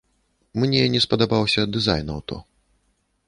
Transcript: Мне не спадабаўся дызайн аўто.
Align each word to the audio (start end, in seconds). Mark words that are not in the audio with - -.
Мне 0.61 0.79
не 0.93 1.01
спадабаўся 1.05 1.67
дызайн 1.75 2.07
аўто. 2.17 2.35